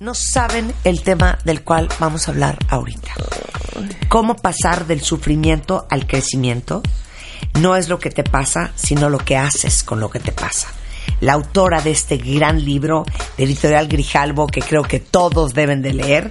[0.00, 3.12] No saben el tema del cual vamos a hablar ahorita.
[4.08, 6.82] Cómo pasar del sufrimiento al crecimiento
[7.60, 10.68] no es lo que te pasa, sino lo que haces con lo que te pasa.
[11.20, 13.04] La autora de este gran libro
[13.36, 16.30] de editorial Grijalbo que creo que todos deben de leer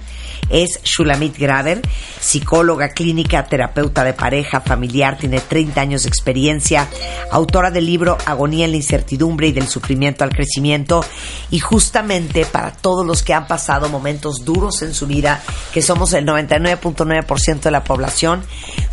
[0.50, 1.80] es Shulamit Graver,
[2.20, 6.88] psicóloga clínica, terapeuta de pareja, familiar, tiene 30 años de experiencia,
[7.30, 11.04] autora del libro Agonía en la incertidumbre y del sufrimiento al crecimiento
[11.50, 15.40] y justamente para todos los que han pasado momentos duros en su vida,
[15.72, 18.42] que somos el 99.9% de la población,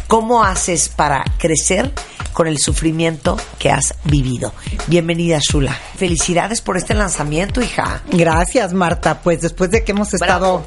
[0.08, 1.92] ¿cómo haces para crecer
[2.34, 4.54] con el sufrimiento que has vivido?
[4.88, 5.74] Bienvenida, Shula.
[5.96, 8.02] Felicidades por este lanzamiento, hija.
[8.12, 9.22] Gracias, Marta.
[9.22, 10.66] Pues después de que hemos estado, Bravo.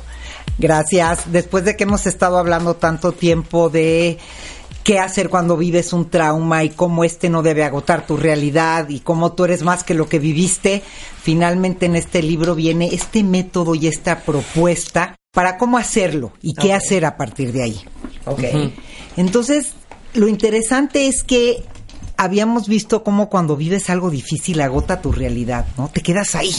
[0.58, 4.18] gracias, después de que hemos estado hablando tanto tiempo de
[4.84, 9.00] qué hacer cuando vives un trauma y cómo este no debe agotar tu realidad y
[9.00, 10.82] cómo tú eres más que lo que viviste,
[11.22, 16.72] finalmente en este libro viene este método y esta propuesta para cómo hacerlo y qué
[16.72, 17.80] hacer a partir de ahí.
[18.26, 18.42] Ok.
[19.16, 19.74] Entonces,
[20.14, 21.64] lo interesante es que
[22.16, 25.88] habíamos visto cómo cuando vives algo difícil agota tu realidad, ¿no?
[25.88, 26.54] Te quedas ahí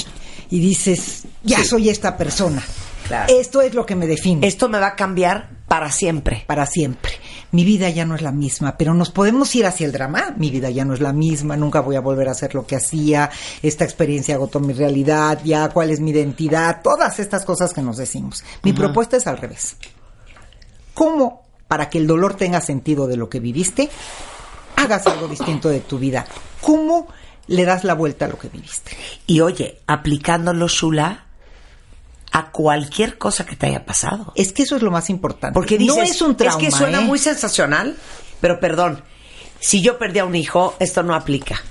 [0.50, 2.64] y dices, ya soy esta persona.
[3.08, 3.34] Claro.
[3.34, 6.44] Esto es lo que me define Esto me va a cambiar para siempre.
[6.48, 7.12] para siempre.
[7.52, 10.34] Mi vida ya no es la misma, pero nos podemos ir hacia el drama.
[10.38, 12.78] Mi vida ya no es la misma, nunca voy a volver a hacer lo que
[12.78, 13.30] hacía.
[13.62, 17.98] Esta experiencia agotó mi realidad, ya cuál es mi identidad, todas estas cosas que nos
[17.98, 18.44] decimos.
[18.64, 19.76] Mi propuesta es al revés.
[20.94, 23.90] ¿Cómo, para que el dolor tenga sentido de lo que viviste,
[24.78, 26.26] hagas algo distinto de tu vida?
[26.62, 27.08] ¿Cómo
[27.48, 28.92] le das la vuelta a lo que viviste?
[29.28, 31.26] Y oye, aplicándolo, Shula,
[32.32, 34.32] a cualquier cosa que te haya pasado.
[34.36, 35.54] Es que eso es lo más importante.
[35.54, 36.58] Porque dices, no es un trauma.
[36.58, 37.06] que suena ¿eh?
[37.06, 37.98] muy sensacional,
[38.40, 39.04] pero perdón,
[39.60, 41.62] si yo perdí a un hijo, esto no aplica.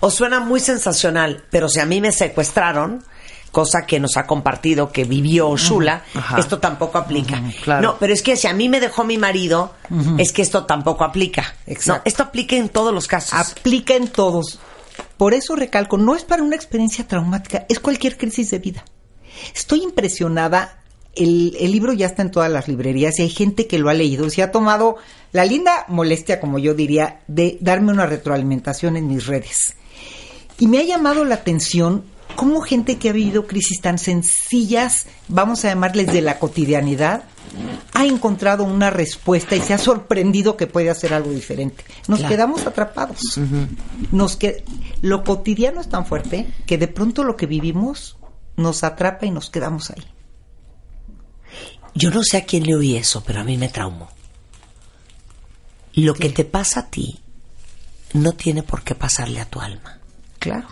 [0.00, 3.04] O suena muy sensacional, pero si a mí me secuestraron,
[3.50, 6.04] cosa que nos ha compartido que vivió Shula,
[6.38, 7.42] esto tampoco aplica.
[7.62, 7.82] Claro.
[7.82, 9.74] No, pero es que si a mí me dejó mi marido,
[10.18, 11.54] es que esto tampoco aplica.
[11.66, 12.02] Exacto.
[12.02, 13.34] No, esto aplica en todos los casos.
[13.34, 14.60] aplica en todos.
[15.16, 18.84] Por eso recalco, no es para una experiencia traumática, es cualquier crisis de vida.
[19.54, 20.76] Estoy impresionada.
[21.14, 23.94] El, el libro ya está en todas las librerías y hay gente que lo ha
[23.94, 24.96] leído se ha tomado
[25.32, 29.74] la linda molestia, como yo diría, de darme una retroalimentación en mis redes.
[30.58, 32.04] Y me ha llamado la atención
[32.36, 37.24] cómo gente que ha vivido crisis tan sencillas, vamos a llamarles de la cotidianidad,
[37.92, 41.84] ha encontrado una respuesta y se ha sorprendido que puede hacer algo diferente.
[42.06, 42.32] Nos Claro.
[42.34, 43.18] quedamos atrapados.
[44.12, 44.62] Nos que
[45.02, 48.16] lo cotidiano es tan fuerte que de pronto lo que vivimos
[48.60, 50.04] nos atrapa y nos quedamos ahí.
[51.94, 54.08] Yo no sé a quién le oí eso, pero a mí me traumó.
[55.94, 57.20] Lo que te pasa a ti
[58.12, 59.98] no tiene por qué pasarle a tu alma.
[60.38, 60.68] Claro.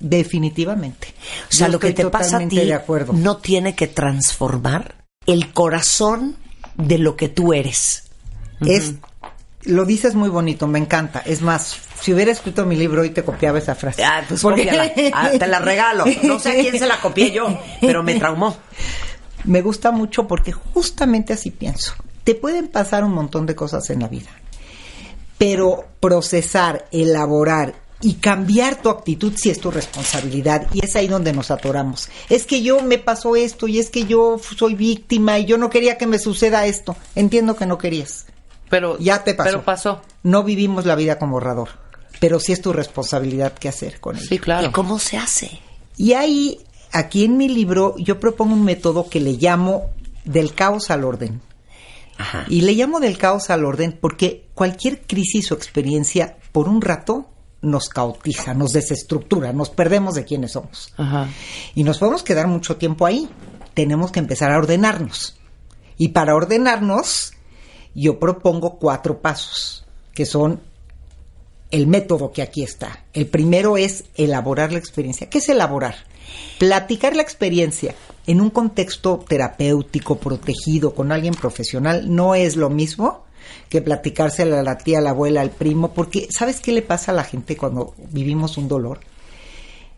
[0.00, 1.14] Definitivamente.
[1.50, 3.12] O sea, Yo lo que te pasa a ti de acuerdo.
[3.12, 6.36] no tiene que transformar el corazón
[6.76, 8.04] de lo que tú eres.
[8.60, 8.94] Es
[9.66, 11.20] lo dices muy bonito, me encanta.
[11.20, 14.04] Es más, si hubiera escrito mi libro hoy te copiaba esa frase.
[14.04, 14.92] Ah, pues cópiala.
[15.12, 16.04] Ah, te la regalo.
[16.22, 18.56] No sé a quién se la copié yo, pero me traumó.
[19.44, 21.94] Me gusta mucho porque justamente así pienso.
[22.24, 24.30] Te pueden pasar un montón de cosas en la vida,
[25.38, 31.32] pero procesar, elaborar y cambiar tu actitud sí es tu responsabilidad y es ahí donde
[31.32, 32.08] nos atoramos.
[32.28, 35.70] Es que yo me pasó esto y es que yo soy víctima y yo no
[35.70, 36.96] quería que me suceda esto.
[37.14, 38.26] Entiendo que no querías.
[38.68, 39.50] Pero Ya te pasó.
[39.50, 40.02] Pero pasó.
[40.22, 41.68] No vivimos la vida como borrador,
[42.20, 44.26] pero sí es tu responsabilidad qué hacer con ello.
[44.28, 44.68] Sí, claro.
[44.68, 45.60] ¿Y cómo se hace?
[45.96, 46.60] Y ahí,
[46.92, 49.90] aquí en mi libro, yo propongo un método que le llamo
[50.24, 51.40] del caos al orden.
[52.18, 52.46] Ajá.
[52.48, 57.26] Y le llamo del caos al orden porque cualquier crisis o experiencia, por un rato,
[57.62, 60.92] nos cautiza, nos desestructura, nos perdemos de quiénes somos.
[60.96, 61.28] Ajá.
[61.74, 63.28] Y nos podemos quedar mucho tiempo ahí.
[63.74, 65.38] Tenemos que empezar a ordenarnos.
[65.98, 67.32] Y para ordenarnos,
[67.94, 70.60] yo propongo cuatro pasos, que son
[71.70, 73.04] el método que aquí está.
[73.12, 75.28] El primero es elaborar la experiencia.
[75.28, 75.96] ¿Qué es elaborar?
[76.58, 77.94] Platicar la experiencia
[78.26, 83.24] en un contexto terapéutico, protegido, con alguien profesional, no es lo mismo
[83.68, 87.12] que platicársela a la tía, a la abuela, al primo, porque ¿sabes qué le pasa
[87.12, 89.00] a la gente cuando vivimos un dolor?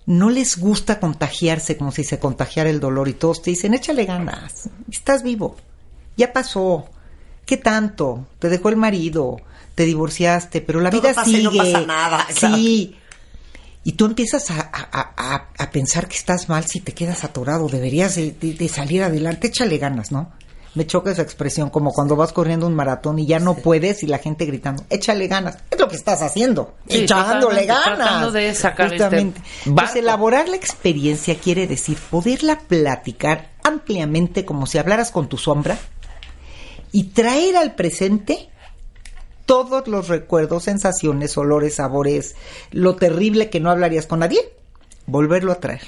[0.09, 4.07] no les gusta contagiarse como si se contagiara el dolor y todos te dicen, échale
[4.07, 5.55] ganas, estás vivo,
[6.17, 6.87] ya pasó,
[7.45, 8.27] ¿qué tanto?
[8.39, 9.37] Te dejó el marido,
[9.79, 11.45] te divorciaste, pero la Todo vida pasa y sigue.
[11.45, 12.97] no pasa nada, Sí.
[13.85, 17.69] Y tú empiezas a, a- a- a pensar que estás mal si te quedas atorado,
[17.69, 20.33] deberías de, de- de salir adelante, échale ganas, ¿no?
[20.75, 24.07] Me choca esa expresión, como cuando vas corriendo un maratón y ya no puedes y
[24.09, 25.59] la gente gritando, échale ganas.
[25.71, 28.33] Es lo que estás haciendo, Sí, echándole ganas.
[28.33, 29.41] de sacar este Justamente.
[29.65, 29.75] barco.
[29.81, 35.79] Pues elaborar la experiencia quiere decir poderla platicar ampliamente como si hablaras con tu sombra
[36.93, 38.51] y traer al presente
[39.49, 42.37] todos los recuerdos, sensaciones, olores, sabores,
[42.71, 44.41] lo terrible que no hablarías con nadie,
[45.07, 45.81] volverlo a traer.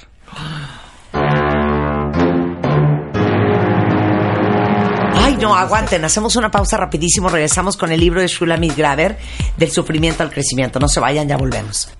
[5.13, 9.19] Ay, no, aguanten, hacemos una pausa rapidísimo, regresamos con el libro de Shulamit Graver,
[9.57, 10.79] Del sufrimiento al crecimiento.
[10.79, 11.93] No se vayan, ya volvemos.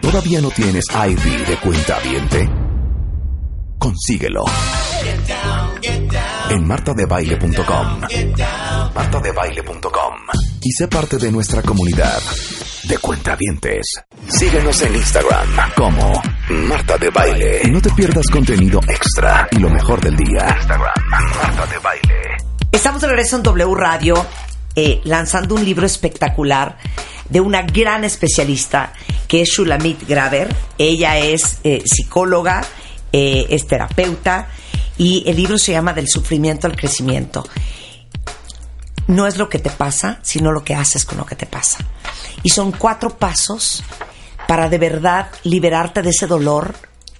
[0.00, 2.48] ¿Todavía no tienes ID de cuenta viente?
[3.78, 4.44] Consíguelo.
[6.50, 8.00] En martadebaile.com.
[8.92, 10.14] martadebaile.com.
[10.62, 12.20] Y sé parte de nuestra comunidad
[12.88, 13.86] de cuentavientes.
[14.26, 16.12] Síguenos en Instagram como
[16.68, 17.62] Marta de Baile.
[17.70, 20.56] No te pierdas contenido extra y lo mejor del día.
[20.58, 22.22] Instagram, Marta de Baile.
[22.72, 24.26] Estamos de regreso en W Radio,
[24.74, 26.78] eh, lanzando un libro espectacular
[27.28, 28.92] de una gran especialista
[29.28, 30.52] que es Shulamit Graver.
[30.78, 32.64] Ella es eh, psicóloga,
[33.12, 34.48] eh, es terapeuta
[35.00, 37.42] y el libro se llama Del sufrimiento al crecimiento.
[39.06, 41.78] No es lo que te pasa, sino lo que haces con lo que te pasa.
[42.42, 43.82] Y son cuatro pasos
[44.46, 46.74] para de verdad liberarte de ese dolor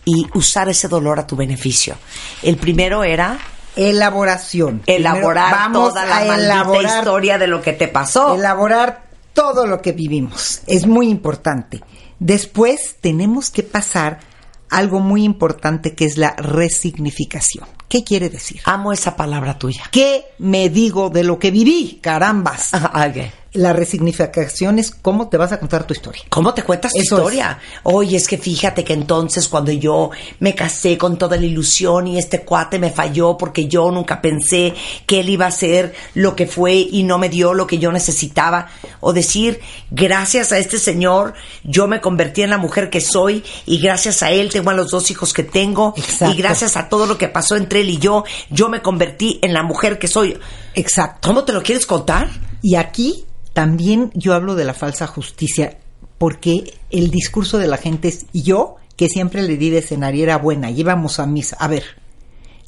[0.04, 1.96] y usar ese dolor a tu beneficio.
[2.42, 3.38] El primero era
[3.76, 4.82] Elaboración.
[4.84, 8.34] Elaborar vamos toda la a maldita elaborar historia de lo que te pasó.
[8.34, 10.60] elaborar todo lo que vivimos.
[10.66, 11.80] Es muy importante.
[12.18, 14.20] Después tenemos que pasar
[14.70, 17.66] algo muy importante que es la resignificación.
[17.88, 18.60] ¿Qué quiere decir?
[18.64, 19.82] Amo esa palabra tuya.
[19.90, 21.98] ¿Qué me digo de lo que viví?
[22.00, 22.70] Carambas.
[22.72, 23.39] Ah, ok.
[23.52, 26.22] La resignificación es cómo te vas a contar tu historia.
[26.28, 27.58] ¿Cómo te cuentas tu Eso historia?
[27.82, 32.16] Oye, es que fíjate que entonces cuando yo me casé con toda la ilusión y
[32.16, 34.72] este cuate me falló porque yo nunca pensé
[35.04, 37.90] que él iba a ser lo que fue y no me dio lo que yo
[37.90, 38.68] necesitaba.
[39.00, 39.60] O decir,
[39.90, 44.30] gracias a este señor yo me convertí en la mujer que soy y gracias a
[44.30, 46.34] él tengo a los dos hijos que tengo Exacto.
[46.34, 49.54] y gracias a todo lo que pasó entre él y yo, yo me convertí en
[49.54, 50.38] la mujer que soy.
[50.74, 51.28] Exacto.
[51.28, 52.28] ¿Cómo te lo quieres contar?
[52.62, 55.78] Y aquí también yo hablo de la falsa justicia,
[56.18, 60.22] porque el discurso de la gente es yo, que siempre le di de cenar y
[60.22, 61.56] era buena, y íbamos a misa.
[61.58, 61.84] A ver,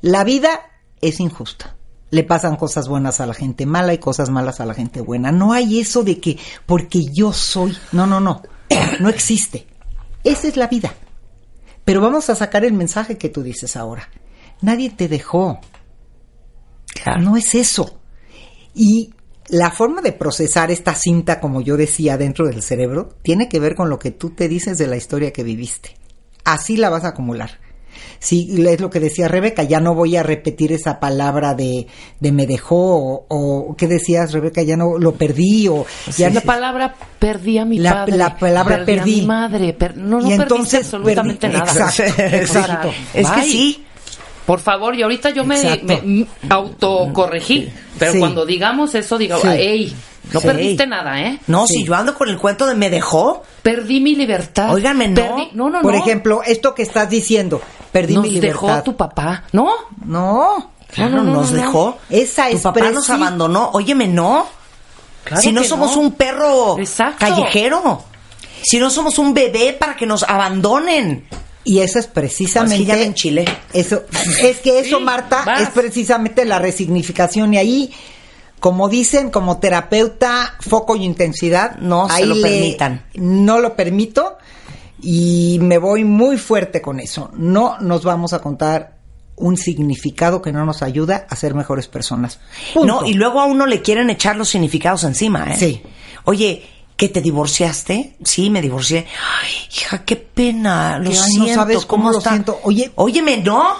[0.01, 0.61] la vida
[1.01, 1.77] es injusta.
[2.11, 5.33] Le pasan cosas buenas a la gente mala y cosas malas a la gente buena.
[5.33, 7.77] No hay eso de que porque yo soy.
[7.93, 8.43] No, no, no.
[9.01, 9.67] No existe.
[10.25, 10.95] Esa es la vida.
[11.85, 14.09] Pero vamos a sacar el mensaje que tú dices ahora.
[14.61, 15.59] Nadie te dejó.
[17.19, 17.99] No es eso.
[18.75, 19.15] Y
[19.49, 23.75] la forma de procesar esta cinta, como yo decía, dentro del cerebro, tiene que ver
[23.75, 25.97] con lo que tú te dices de la historia que viviste.
[26.45, 27.61] Así la vas a acumular.
[28.19, 31.87] Sí, es lo que decía Rebeca, ya no voy a repetir esa palabra de,
[32.21, 34.63] de me dejó o, o ¿qué decías Rebeca?
[34.63, 35.85] Ya no lo perdí o
[36.17, 38.17] ya la palabra perdí a mi La- padre.
[38.17, 38.95] la palabra perdí.
[38.97, 39.13] perdí.
[39.19, 39.73] a mi madre.
[39.75, 41.59] per- no, no Y entonces absolutamente perdí.
[41.59, 41.93] nada.
[42.37, 42.91] Exacto.
[43.13, 43.85] Es que sí.
[44.47, 45.57] Por favor, y ahorita yo me,
[46.49, 47.71] autocorregí.
[47.99, 48.19] Pero Sí.
[48.19, 49.49] cuando digamos eso, digo, Sí.
[49.49, 49.97] ey,
[50.33, 50.47] no Sí.
[50.47, 51.39] perdiste nada, ¿eh?
[51.47, 51.75] No, Sí.
[51.79, 53.43] si yo ando con el cuento de me dejó.
[53.63, 54.73] Perdí mi libertad.
[54.73, 55.15] Óigame, no.
[55.23, 55.99] Perdí- no, no, Por no.
[56.01, 57.61] ejemplo, esto que estás diciendo,
[57.93, 58.67] perdí Nos mi libertad.
[58.69, 59.45] dejó tu papá.
[59.53, 59.71] ¿No?
[60.05, 61.63] No, Claro, no, no, nos no, no.
[61.63, 61.99] dejó.
[62.11, 63.71] Esa tu papá nos abandonó.
[63.75, 64.47] Óyeme, no.
[65.25, 67.19] Claro si no somos un perro Exacto.
[67.21, 68.03] callejero.
[68.65, 71.27] Si no somos un bebé para que nos abandonen.
[71.65, 72.75] Y eso es precisamente.
[72.77, 73.45] Es que ya me enchilé.
[73.73, 74.03] Eso,
[74.43, 75.61] es que eso, Sí, Marta, vas.
[75.63, 77.55] es precisamente la resignificación.
[77.55, 77.93] Y ahí,
[78.61, 81.77] como dicen, como terapeuta, foco y intensidad.
[81.79, 83.05] No se ahí lo le- permitan.
[83.15, 84.39] No lo permito.
[85.01, 87.31] Y me voy muy fuerte con eso.
[87.37, 88.97] No nos vamos a contar
[89.37, 92.39] un significado que no nos ayuda a ser mejores personas.
[92.75, 92.87] Punto.
[93.03, 95.57] No, y luego a uno le quieren echar los significados encima, ¿eh?
[95.59, 95.83] Sí.
[96.25, 96.63] Oye,
[97.03, 98.15] ¿que te divorciaste?
[98.23, 99.09] Sí, me divorcié.
[99.43, 101.01] Ay, hija, qué pena.
[101.01, 101.55] Lo Que, ay, no siento.
[101.55, 102.31] sabes cómo lo está?
[102.31, 102.61] siento.
[102.63, 103.75] Oye- Óyeme, no.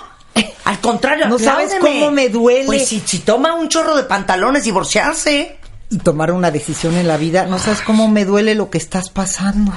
[0.65, 2.67] Al contrario, No sabes cómo me duele.
[2.67, 5.57] Pues si, si toma un chorro de pantalones divorciarse.
[5.89, 9.09] y tomar una decisión en la vida, no sabes cómo me duele lo que estás
[9.11, 9.73] pasando.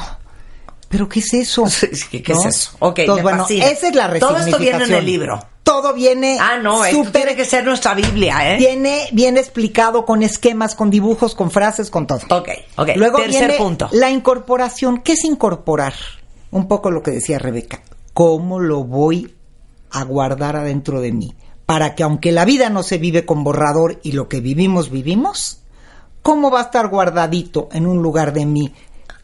[0.89, 1.63] Pero ¿qué es eso?
[2.11, 2.71] ¿qué es eso?
[2.79, 3.65] Ok, Entonces, bueno, fascina.
[3.67, 5.39] esa es la Todo esto viene en el libro.
[5.63, 8.57] Todo viene Ah, no, esto súper- tiene que ser nuestra Biblia, ¿eh?
[8.57, 12.19] viene bien explicado con esquemas, con dibujos, con frases, con todo.
[12.29, 12.89] Ok, ok.
[12.95, 13.89] Luego Tercer viene punto.
[13.91, 14.99] la incorporación.
[15.01, 15.93] ¿Qué es incorporar?
[16.51, 17.81] Un poco lo que decía Rebeca.
[18.13, 19.33] ¿Cómo lo voy
[19.91, 21.35] a guardar adentro de mí?
[21.65, 25.61] Para que aunque la vida no se vive con borrador y lo que vivimos, vivimos,
[26.21, 28.71] ¿cómo va a estar guardadito en un lugar de mi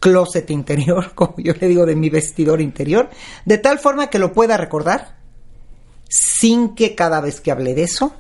[0.01, 3.09] closet interior, como yo le digo, de mi vestidor interior,
[3.45, 5.15] de tal forma que lo pueda recordar
[6.09, 8.13] sin que cada vez que hable de eso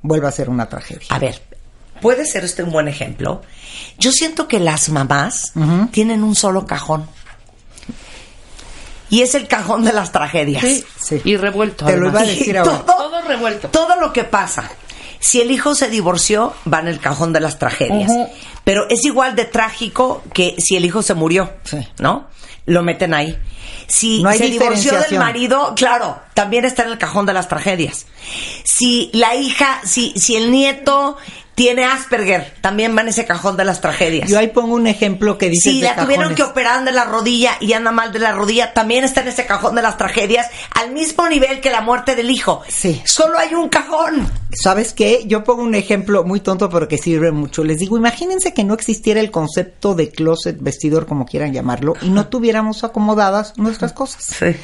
[0.00, 1.06] vuelve a ser una tragedia.
[1.10, 1.40] A ver,
[2.00, 3.42] puede ser este un buen ejemplo.
[3.98, 5.52] Yo siento que las mamás
[5.92, 7.06] tienen un solo cajón.
[9.08, 10.62] Y es el cajón de las tragedias.
[10.62, 10.84] Sí.
[10.98, 11.20] Sí.
[11.24, 11.84] Y revuelto.
[11.84, 12.82] Te lo iba a decir ahora.
[12.86, 13.68] Todo revuelto.
[13.68, 14.70] Todo lo que pasa.
[15.22, 18.10] Si el hijo se divorció, va en el cajón de las tragedias.
[18.64, 21.78] Pero es igual de trágico que si el hijo se murió, Sí.
[22.00, 22.26] ¿no?
[22.66, 23.38] Lo meten ahí.
[23.86, 27.48] Si No hay se divorció del marido, claro, también está en el cajón de las
[27.48, 28.06] tragedias.
[28.64, 31.18] Si la hija, si, si el nieto
[31.54, 34.28] tiene Asperger, también va en ese cajón de las tragedias.
[34.28, 37.56] Yo ahí pongo un ejemplo que dice Si la tuvieron que operar de la rodilla
[37.60, 40.92] y anda mal de la rodilla, también está en ese cajón de las tragedias, al
[40.92, 42.62] mismo nivel que la muerte del hijo.
[42.68, 43.02] Sí.
[43.04, 44.30] Solo hay un cajón.
[44.52, 45.24] ¿Sabes qué?
[45.26, 47.64] Yo pongo un ejemplo muy tonto, pero que sirve mucho.
[47.64, 52.10] Les digo, imagínense que no existiera el concepto de closet, vestidor, como quieran llamarlo, y
[52.10, 54.24] no tuviéramos acomodadas nuestras cosas.
[54.24, 54.56] Sí.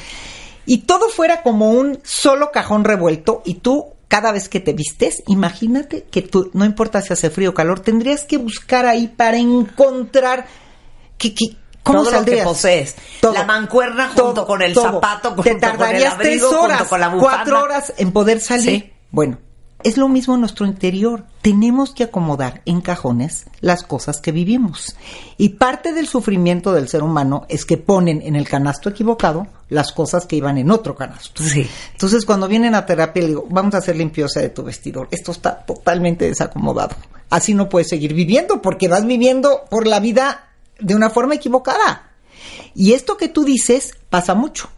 [0.65, 5.23] Y todo fuera como un solo cajón revuelto, y tú, cada vez que te vistes,
[5.27, 9.37] imagínate que tú, no importa si hace frío o calor, tendrías que buscar ahí para
[9.37, 10.45] encontrar
[11.17, 12.45] que, que- ¿Cómo Todo lo que saldrías?
[12.45, 12.95] posees.
[13.33, 16.83] La mancuerna junto con el zapato, Te junto con el tardarías abrigo, tres junto horas,
[16.83, 18.81] con la cuatro horas en poder salir.
[18.81, 18.93] Sí.
[19.09, 19.39] Bueno,
[19.83, 21.23] es lo mismo en nuestro interior.
[21.41, 24.95] Tenemos que acomodar en cajones las cosas que vivimos.
[25.37, 29.91] Y parte del sufrimiento del ser humano es que ponen en el canasto equivocado las
[29.91, 31.43] cosas que iban en otro canasto.
[31.43, 31.65] Sí.
[31.93, 35.07] Entonces, cuando vienen a terapia, le digo, vamos a hacer limpieza de tu vestidor.
[35.11, 36.95] Esto está totalmente desacomodado.
[37.29, 42.11] Así no puedes seguir viviendo porque vas viviendo por la vida de una forma equivocada.
[42.75, 44.69] Y esto que tú dices pasa mucho.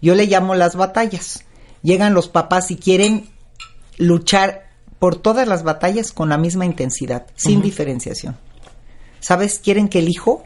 [0.00, 1.44] Yo le llamo las batallas.
[1.82, 3.28] Llegan los papás y quieren
[3.98, 8.36] luchar por todas las batallas con la misma intensidad, sin diferenciación.
[9.20, 9.58] ¿Sabes?
[9.58, 10.44] Quieren que el hijo,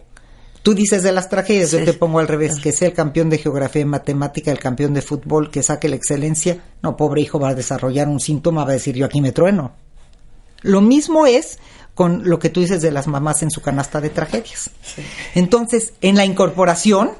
[0.62, 1.78] tú dices de las tragedias, Sí.
[1.78, 4.94] yo te pongo al revés, que sea el campeón de geografía y matemática, el campeón
[4.94, 6.58] de fútbol, que saque la excelencia.
[6.82, 9.72] No, pobre hijo, va a desarrollar un síntoma, va a decir yo aquí me trueno.
[10.62, 11.58] Lo mismo es
[11.94, 14.70] con lo que tú dices de las mamás en su canasta de tragedias.
[15.34, 17.10] Entonces, en la incorporación,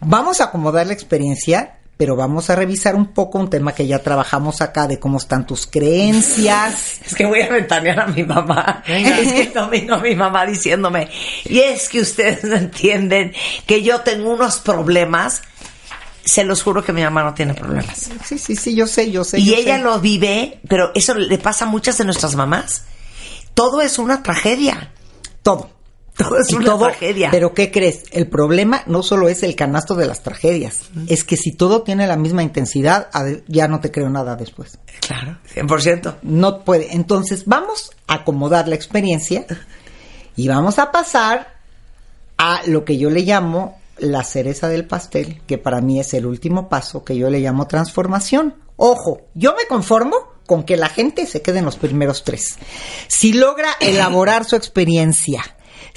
[0.00, 4.00] vamos a acomodar la experiencia, pero vamos a revisar un poco un tema que ya
[4.00, 7.00] trabajamos acá de cómo están tus creencias.
[7.04, 8.82] Es que voy a ventanear a mi mamá.
[8.86, 11.08] Es que no vino mi mamá diciéndome,
[11.44, 13.32] y es que ustedes no entienden
[13.66, 15.42] que yo tengo unos problemas.
[16.24, 18.10] Se los juro que mi mamá no tiene problemas.
[18.24, 19.38] Sí, sí, sí, yo sé, yo sé.
[19.38, 19.82] Y yo ella sé.
[19.82, 22.82] lo vive, pero eso le pasa a muchas de nuestras mamás.
[23.54, 24.90] Todo es una tragedia.
[25.42, 25.75] Todo.
[26.16, 27.30] Todo es Y una tragedia.
[27.30, 28.04] Pero ¿qué crees?
[28.10, 32.06] El problema no solo es el canasto de las tragedias, es que si todo tiene
[32.06, 33.08] la misma intensidad,
[33.46, 34.78] ya no te creo nada después.
[35.00, 36.16] Claro, 100%.
[36.22, 36.94] No puede.
[36.94, 39.46] Entonces, vamos a acomodar la experiencia
[40.36, 41.54] y vamos a pasar
[42.38, 46.26] a lo que yo le llamo la cereza del pastel, que para mí es el
[46.26, 48.54] último paso, que yo le llamo transformación.
[48.76, 52.56] Ojo, yo me conformo con que la gente se quede en los primeros tres.
[53.08, 55.42] Si logra elaborar su experiencia,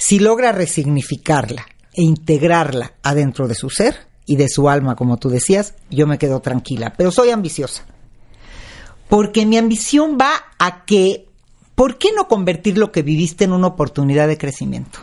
[0.00, 5.28] si logra resignificarla e integrarla adentro de su ser y de su alma, como tú
[5.28, 7.84] decías, yo me quedo tranquila, pero soy ambiciosa.
[9.10, 11.28] Porque mi ambición va a que,
[11.74, 15.00] ¿por qué no convertir lo que viviste en una oportunidad de crecimiento?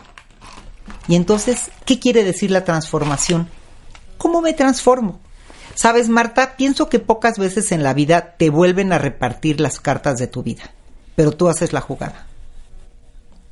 [1.06, 3.48] Y entonces, ¿qué quiere decir la transformación?
[4.16, 5.20] ¿Cómo me transformo?
[5.76, 10.18] Sabes, Marta, pienso que pocas veces en la vida te vuelven a repartir las cartas
[10.18, 10.72] de tu vida,
[11.14, 12.27] pero tú haces la jugada.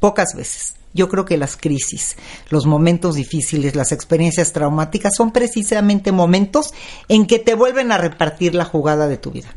[0.00, 0.74] Pocas veces.
[0.94, 2.16] Yo creo que las crisis,
[2.48, 6.72] los momentos difíciles, las experiencias traumáticas son precisamente momentos
[7.08, 9.54] en que te vuelven a repartir la jugada de tu vida.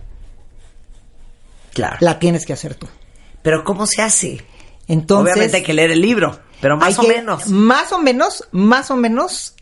[1.73, 1.97] Claro.
[2.01, 2.87] La tienes que hacer tú.
[3.41, 4.43] Pero ¿cómo se hace?
[4.87, 7.47] Entonces, Obviamente hay que leer el libro, pero más o que- menos.
[7.47, 9.53] Más o menos, más o menos,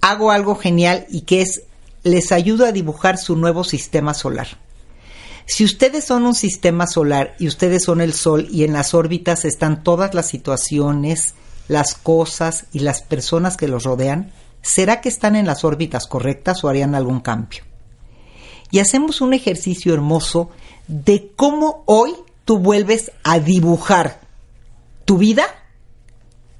[0.00, 1.62] hago algo genial y que es,
[2.02, 4.48] les ayudo a dibujar su nuevo sistema solar.
[5.46, 9.44] Si ustedes son un sistema solar y ustedes son el Sol y en las órbitas
[9.44, 11.34] están todas las situaciones,
[11.68, 14.32] las cosas y las personas que los rodean,
[14.62, 17.62] ¿será que están en las órbitas correctas o harían algún cambio?
[18.70, 20.50] Y hacemos un ejercicio hermoso
[20.88, 24.20] de cómo hoy tú vuelves a dibujar
[25.04, 25.44] tu vida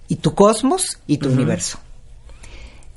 [0.08, 1.78] y tu cosmos y tu universo.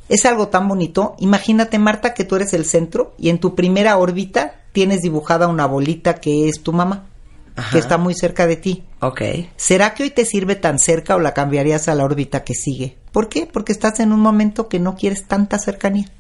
[0.10, 1.16] Es algo tan bonito.
[1.20, 5.66] Imagínate, Marta, que tú eres el centro y en tu primera órbita tienes dibujada una
[5.66, 7.08] bolita que es tu mamá,
[7.56, 7.72] Ajá.
[7.72, 8.84] que está muy cerca de ti.
[9.00, 9.24] Ok.
[9.56, 12.96] ¿Será que hoy te sirve tan cerca o la cambiarías a la órbita que sigue?
[13.12, 13.48] ¿Por qué?
[13.48, 16.12] Porque estás en un momento que no quieres tanta cercanía.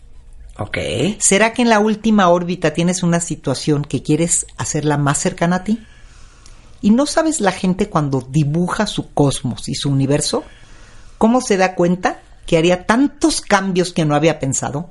[0.57, 0.75] Ok.
[1.19, 5.63] ¿Será que en la última órbita tienes una situación que quieres hacerla más cercana a
[5.63, 5.85] ti?
[6.81, 10.45] ¿Y no sabes la gente cuando dibuja su cosmos y su universo?
[11.19, 14.89] ¿Cómo se da cuenta que haría tantos cambios que no había pensado?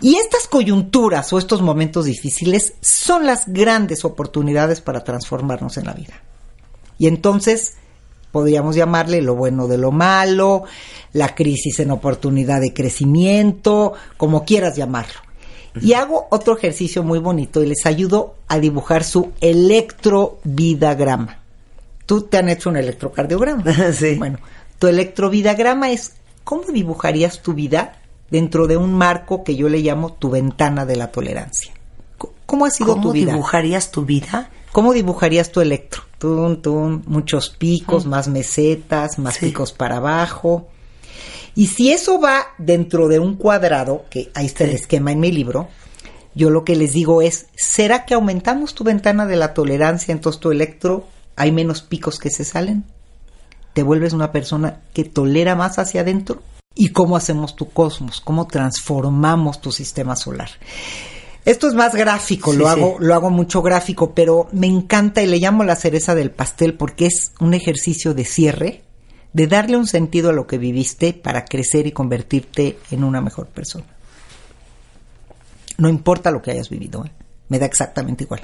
[0.00, 5.92] Y estas coyunturas o estos momentos difíciles son las grandes oportunidades para transformarnos en la
[5.92, 6.14] vida.
[6.98, 7.74] Y entonces
[8.30, 10.62] podríamos llamarle lo bueno de lo malo,
[11.12, 15.20] la crisis en oportunidad de crecimiento, como quieras llamarlo.
[15.80, 21.38] Y hago otro ejercicio muy bonito y les ayudo a dibujar su electrovidagrama.
[22.06, 23.64] Tú te han hecho un electrocardiograma.
[23.92, 24.14] Sí.
[24.14, 24.38] Bueno,
[24.78, 26.14] tu electrovidagrama es
[26.44, 28.00] cómo dibujarías tu vida
[28.30, 31.72] dentro de un marco que yo le llamo tu ventana de la tolerancia.
[32.46, 33.32] ¿Cómo ha sido ¿Cómo tu vida?
[33.32, 34.50] dibujarías tu vida?
[34.72, 36.02] ¿Cómo dibujarías tu electro?
[36.18, 39.46] Tun, tun, muchos picos, más mesetas, más Sí.
[39.46, 40.68] picos para abajo.
[41.54, 45.32] Y si eso va dentro de un cuadrado, que ahí está el esquema en mi
[45.32, 45.68] libro,
[46.34, 50.40] yo lo que les digo es, ¿será que aumentamos tu ventana de la tolerancia, entonces
[50.40, 51.06] tu electro
[51.36, 52.84] hay menos picos que se salen?
[53.74, 56.42] ¿Te vuelves una persona que tolera más hacia adentro?
[56.80, 58.20] ¿Y cómo hacemos tu cosmos?
[58.20, 60.48] ¿Cómo transformamos tu sistema solar?
[61.44, 62.70] Esto es más gráfico, Sí, lo sí.
[62.70, 66.74] hago, lo hago mucho gráfico, pero me encanta y le llamo la cereza del pastel
[66.74, 68.84] porque es un ejercicio de cierre,
[69.32, 73.48] de darle un sentido a lo que viviste para crecer y convertirte en una mejor
[73.48, 73.86] persona.
[75.78, 77.10] No importa lo que hayas vivido, ¿eh?
[77.48, 78.42] me da exactamente igual.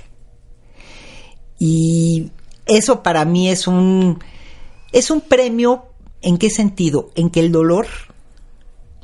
[1.60, 2.32] Y
[2.66, 4.18] eso para mí es un
[4.90, 5.84] es un premio
[6.20, 7.10] ¿en qué sentido?
[7.14, 7.86] En que el dolor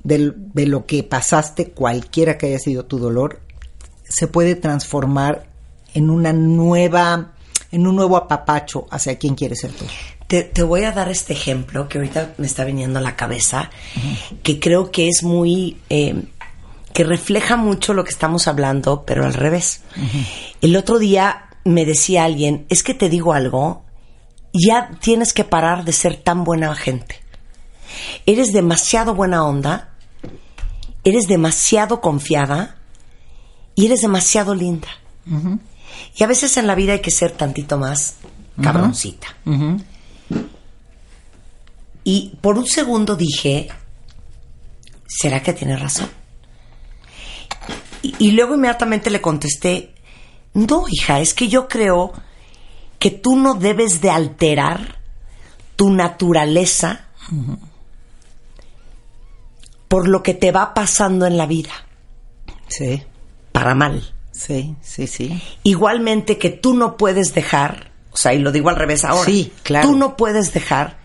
[0.03, 3.41] de lo que pasaste, cualquiera que haya sido tu dolor,
[4.09, 5.47] se puede transformar
[5.95, 7.33] en una nueva,
[7.71, 9.85] en un nuevo apapacho hacia quien quieres ser tú.
[10.27, 13.71] Te, te voy a dar este ejemplo que ahorita me está viniendo a la cabeza,
[14.43, 16.23] que creo que es muy, eh,
[16.93, 19.83] que refleja mucho lo que estamos hablando, pero al revés.
[20.61, 23.85] El otro día me decía alguien, es que te digo algo,
[24.53, 27.21] ya tienes que parar de ser tan buena gente.
[28.27, 29.90] Eres demasiado buena onda,
[31.05, 32.77] eres demasiado confiada
[33.75, 34.89] y eres demasiado linda.
[36.17, 38.17] Y a veces en la vida hay que ser tantito más
[38.63, 39.29] cabroncita.
[42.05, 43.69] Y por un segundo dije,
[45.07, 46.09] ¿será que tiene razón?
[48.03, 49.95] Y, y luego inmediatamente le contesté,
[50.55, 52.13] no, hija, es que yo creo
[52.99, 55.01] que tú no debes de alterar
[55.77, 57.07] tu naturaleza
[59.91, 61.73] por lo que te va pasando en la vida,
[62.69, 63.03] Sí,
[63.51, 64.15] para mal.
[64.31, 65.43] sí, sí, sí.
[65.65, 69.53] Igualmente que tú no puedes dejar, o sea, y lo digo al revés ahora, Sí,
[69.65, 69.89] claro.
[69.91, 70.99] tú no puedes dejar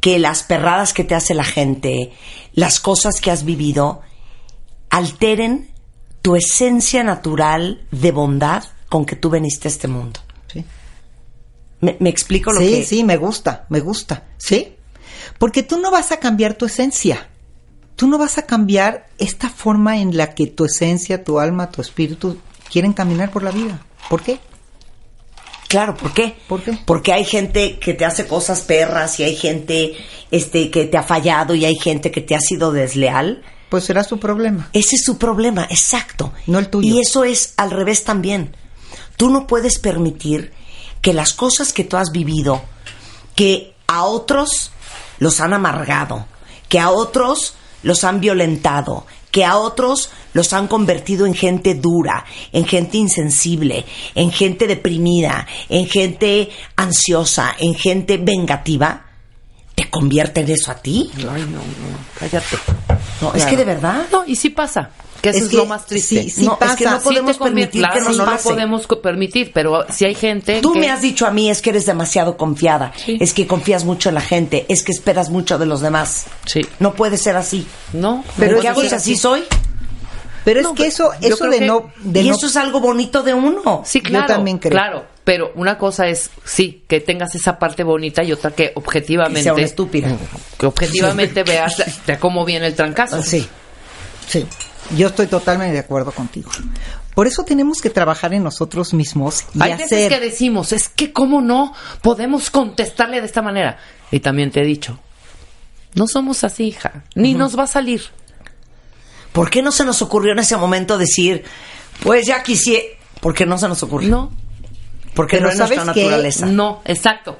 [0.00, 2.12] que las perradas que te hace la gente,
[2.52, 4.02] las cosas que has vivido,
[4.90, 5.70] alteren
[6.22, 10.20] tu esencia natural de bondad con que tú veniste a este mundo.
[10.52, 10.64] sí.
[11.80, 14.22] ¿Me, me explico lo sí, que sí, me gusta, me gusta.
[14.38, 14.76] Sí.
[15.38, 17.28] Porque tú no vas a cambiar tu esencia.
[17.96, 21.80] Tú no vas a cambiar esta forma en la que tu esencia, tu alma, tu
[21.80, 22.38] espíritu
[22.70, 23.80] quieren caminar por la vida.
[24.08, 24.40] ¿Por qué?
[25.68, 26.36] Claro, ¿por qué?
[26.48, 26.78] ¿Por qué?
[26.84, 29.96] Porque hay gente que te hace cosas perras y hay gente
[30.30, 33.42] este que te ha fallado y hay gente que te ha sido desleal.
[33.70, 34.68] Pues será su problema.
[34.72, 36.32] Ese es su problema, exacto.
[36.46, 36.94] No el tuyo.
[36.94, 38.56] Y eso es al revés también.
[39.16, 40.52] Tú no puedes permitir
[41.00, 42.62] que las cosas que tú has vivido,
[43.34, 44.70] que a otros
[45.18, 46.26] los han amargado,
[46.68, 47.54] que a otros
[47.84, 53.84] los han violentado, que a otros los han convertido en gente dura, en gente insensible,
[54.14, 59.06] en gente deprimida, en gente ansiosa, en gente vengativa,
[59.84, 61.10] te convierte en eso a ti.
[61.18, 62.56] Ay, no, no, cállate.
[63.20, 64.06] No, es que de verdad.
[64.12, 64.90] No, y sí pasa.
[65.22, 66.22] Que eso Es es, que lo más triste.
[66.24, 66.96] sí, sí No, es que pasa.
[66.96, 68.48] no podemos convierte- permitir que claro, nos no lo pase.
[68.50, 71.70] podemos permitir, pero si hay gente Tú que- me has dicho a mí es que
[71.70, 73.16] eres demasiado confiada, Sí.
[73.20, 76.26] es que confías mucho en la gente, es que esperas mucho de los demás.
[76.44, 76.60] Sí.
[76.78, 77.66] No puede ser así.
[77.94, 79.44] No, Pero no ¿qué hago si así soy?
[80.44, 82.56] Pero es No, que eso, yo eso de que- no, de y no- eso es
[82.56, 83.82] algo bonito de uno.
[83.86, 84.26] Sí, Yo claro.
[84.26, 84.72] también creo.
[84.72, 89.40] Claro, pero una cosa es, sí, que tengas esa parte bonita y otra que objetivamente...
[89.40, 90.16] Que sea una estúpida.
[90.58, 93.22] Que objetivamente veas de cómo viene el trancazo.
[93.22, 93.48] Sí,
[94.28, 94.46] sí.
[94.96, 96.50] Yo estoy totalmente de acuerdo contigo.
[97.14, 101.12] Por eso tenemos que trabajar en nosotros mismos y Hay veces que decimos, es que
[101.12, 103.78] cómo no podemos contestarle de esta manera.
[104.10, 104.98] Y también te he dicho,
[105.94, 108.02] no somos así, hija, ni nos va a salir.
[109.32, 111.44] ¿Por qué no se nos ocurrió en ese momento decir,
[112.02, 112.84] pues ya quisiera?
[113.20, 114.10] ¿Por qué no se nos ocurrió?
[114.10, 114.32] No,
[115.14, 116.46] Porque Pero no es nuestra naturaleza.
[116.46, 117.38] no, exacto.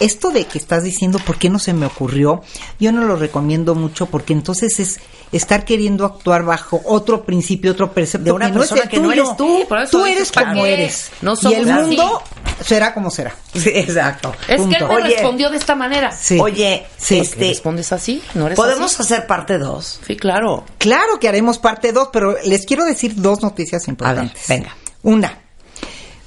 [0.00, 2.42] Esto de que estás diciendo, ¿por qué no se me ocurrió?
[2.80, 4.98] Yo no lo recomiendo mucho porque entonces es
[5.30, 8.98] estar queriendo actuar bajo otro principio, otro precepto De una que no es persona que
[8.98, 9.58] no eres tú.
[9.60, 10.72] Sí, por eso tú dices, eres ¿para como qué?
[10.72, 11.10] eres.
[11.20, 11.82] No y el así.
[11.96, 12.22] mundo
[12.64, 13.34] será como será.
[13.54, 14.34] Sí, exacto.
[14.48, 15.08] Es que él me Oye.
[15.10, 16.10] respondió de esta manera.
[16.10, 16.38] Sí.
[16.40, 17.16] Oye, Sí.
[17.16, 18.22] ¿Le este, respondes así?
[18.34, 19.02] ¿No eres ¿podemos así?
[19.14, 20.00] hacer parte 2?
[20.06, 20.64] Sí, claro.
[20.78, 24.42] Claro que haremos parte 2, pero les quiero decir dos noticias importantes.
[24.48, 24.74] venga.
[25.02, 25.38] Una,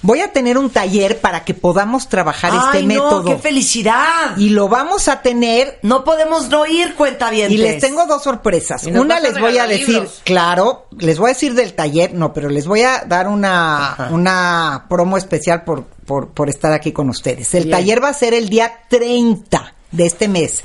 [0.02, 3.24] voy a tener un taller para que podamos trabajar este ¡Ay, método.
[3.24, 3.30] no!
[3.30, 4.38] ¡Qué felicidad!
[4.38, 7.52] y lo vamos a tener no podemos no ir, cuenta bien.
[7.52, 8.84] y les tengo dos sorpresas.
[8.86, 10.22] Una les voy a decir, libros.
[10.24, 14.86] claro, les voy a decir del taller, no, pero les voy a dar una, una
[14.90, 17.54] promo especial por, por, por estar aquí con ustedes.
[17.54, 17.78] El Bien.
[17.78, 20.64] taller va a ser el día 30 de este mes,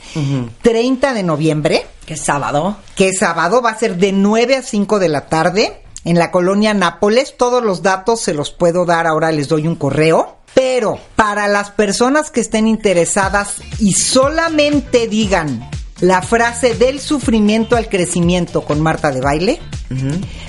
[0.62, 1.87] 30 de noviembre.
[2.07, 2.77] ¿Qué sábado?
[2.97, 6.31] que es sábado va a ser de 9 a 5 de la tarde en la
[6.31, 7.37] colonia Nápoles.
[7.37, 10.37] Todos los datos se los puedo dar, ahora les doy un correo.
[10.55, 17.88] Pero para las personas que estén interesadas y solamente digan la frase del sufrimiento al
[17.88, 19.61] crecimiento con Marta de baile,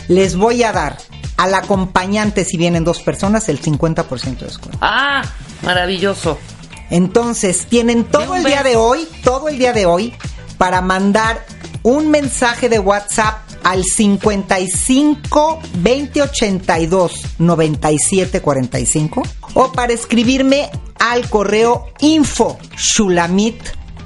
[0.07, 0.97] les voy a dar
[1.37, 4.77] al acompañante, si vienen dos personas, el 50% de descuento.
[4.81, 5.23] Ah,
[5.61, 6.37] maravilloso.
[6.89, 10.13] Entonces, tienen todo el día de hoy, todo el día de hoy,
[10.57, 11.45] para mandar
[11.81, 19.23] un mensaje de WhatsApp al 55 20 82 97 45
[19.53, 22.57] o para escribirme al correo info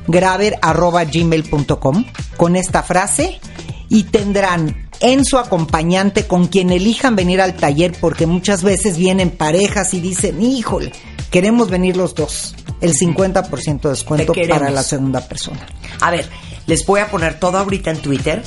[0.07, 2.05] gmail.com
[2.37, 3.39] con esta frase
[3.89, 9.29] y tendrán en su acompañante con quien elijan venir al taller porque muchas veces vienen
[9.31, 10.91] parejas y dicen, híjole,
[11.29, 12.55] queremos venir los dos.
[12.79, 15.65] El 50% de descuento para la segunda persona.
[15.99, 16.29] A ver,
[16.67, 18.43] les voy a poner todo ahorita en Twitter,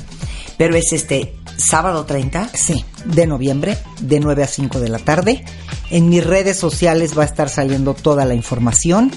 [0.61, 2.51] pero es este sábado 30.
[2.53, 5.43] Sí, de noviembre, de 9 a 5 de la tarde.
[5.89, 9.11] En mis redes sociales va a estar saliendo toda la información.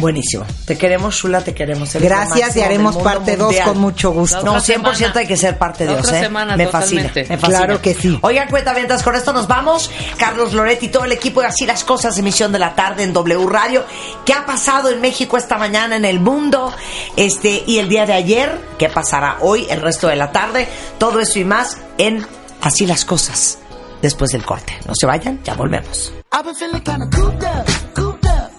[0.05, 0.45] Buenísimo.
[0.67, 1.95] Te queremos, Shula, te queremos.
[1.95, 3.69] Eres Gracias y haremos parte 2 mundial.
[3.69, 4.43] con mucho gusto.
[4.43, 5.13] No, otra 100% semana.
[5.15, 6.21] hay que ser parte de Dios, ¿eh?
[6.21, 7.39] semana, me fascina, me fascina.
[7.39, 8.19] Claro que sí.
[8.21, 9.91] Oigan, cuentavientas, con esto nos vamos.
[10.19, 13.15] Carlos Loretti y todo el equipo de Así las Cosas, emisión de la tarde en
[13.15, 13.83] W Radio.
[14.27, 16.71] ¿Qué ha pasado en México esta mañana, en el mundo?
[17.17, 20.69] Este, y el día de ayer, ¿qué pasará hoy, el resto de la tarde?
[20.99, 22.27] Todo eso y más en
[22.61, 23.59] Así las Cosas,
[24.03, 24.79] después del corte.
[24.87, 26.13] No se vayan, ya volvemos.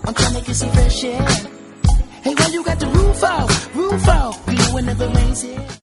[0.07, 1.27] I'm trying to get some fresh air.
[2.21, 4.35] Hey, why you got the roof out, roof out?
[4.47, 5.65] You know it rains here.